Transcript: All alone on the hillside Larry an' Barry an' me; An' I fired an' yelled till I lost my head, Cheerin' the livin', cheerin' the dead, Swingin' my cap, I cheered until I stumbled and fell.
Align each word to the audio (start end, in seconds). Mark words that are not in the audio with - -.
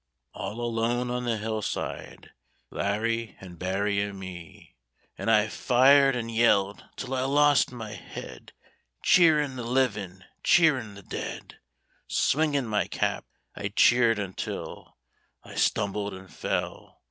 All 0.33 0.59
alone 0.61 1.11
on 1.11 1.25
the 1.25 1.37
hillside 1.37 2.31
Larry 2.71 3.37
an' 3.39 3.53
Barry 3.57 4.01
an' 4.01 4.17
me; 4.17 4.75
An' 5.15 5.29
I 5.29 5.47
fired 5.47 6.15
an' 6.15 6.27
yelled 6.27 6.83
till 6.95 7.13
I 7.13 7.21
lost 7.25 7.71
my 7.71 7.91
head, 7.91 8.51
Cheerin' 9.03 9.57
the 9.57 9.63
livin', 9.63 10.23
cheerin' 10.43 10.95
the 10.95 11.03
dead, 11.03 11.59
Swingin' 12.07 12.65
my 12.65 12.87
cap, 12.87 13.25
I 13.55 13.67
cheered 13.67 14.17
until 14.17 14.97
I 15.43 15.53
stumbled 15.53 16.15
and 16.15 16.33
fell. 16.33 16.99